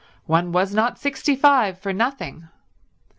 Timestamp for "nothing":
1.93-2.49